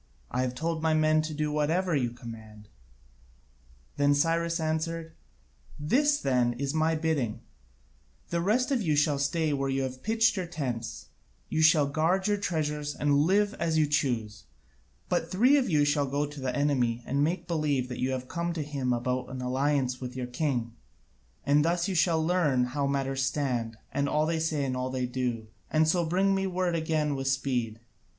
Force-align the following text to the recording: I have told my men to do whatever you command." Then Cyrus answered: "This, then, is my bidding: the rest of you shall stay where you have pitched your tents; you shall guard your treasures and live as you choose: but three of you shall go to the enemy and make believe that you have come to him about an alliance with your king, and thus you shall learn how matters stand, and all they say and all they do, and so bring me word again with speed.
I 0.31 0.41
have 0.41 0.55
told 0.55 0.81
my 0.81 0.95
men 0.95 1.21
to 1.21 1.33
do 1.35 1.51
whatever 1.51 1.95
you 1.95 2.09
command." 2.09 2.69
Then 3.97 4.15
Cyrus 4.15 4.59
answered: 4.59 5.13
"This, 5.79 6.17
then, 6.19 6.53
is 6.53 6.73
my 6.73 6.95
bidding: 6.95 7.41
the 8.31 8.41
rest 8.41 8.71
of 8.71 8.81
you 8.81 8.95
shall 8.95 9.19
stay 9.19 9.53
where 9.53 9.69
you 9.69 9.83
have 9.83 10.01
pitched 10.01 10.37
your 10.37 10.47
tents; 10.47 11.09
you 11.49 11.61
shall 11.61 11.85
guard 11.85 12.25
your 12.27 12.37
treasures 12.37 12.95
and 12.95 13.15
live 13.27 13.53
as 13.59 13.77
you 13.77 13.85
choose: 13.85 14.45
but 15.07 15.29
three 15.29 15.55
of 15.55 15.69
you 15.69 15.85
shall 15.85 16.07
go 16.07 16.25
to 16.25 16.41
the 16.41 16.55
enemy 16.55 17.03
and 17.05 17.23
make 17.23 17.47
believe 17.47 17.87
that 17.87 17.99
you 18.01 18.09
have 18.09 18.27
come 18.27 18.53
to 18.53 18.63
him 18.63 18.91
about 18.93 19.29
an 19.29 19.39
alliance 19.39 20.01
with 20.01 20.15
your 20.15 20.25
king, 20.25 20.73
and 21.45 21.63
thus 21.63 21.87
you 21.87 21.93
shall 21.93 22.25
learn 22.25 22.63
how 22.63 22.87
matters 22.87 23.21
stand, 23.23 23.77
and 23.93 24.09
all 24.09 24.25
they 24.25 24.39
say 24.39 24.65
and 24.65 24.75
all 24.75 24.89
they 24.89 25.05
do, 25.05 25.45
and 25.69 25.87
so 25.87 26.03
bring 26.03 26.33
me 26.33 26.47
word 26.47 26.73
again 26.73 27.13
with 27.15 27.27
speed. 27.27 27.79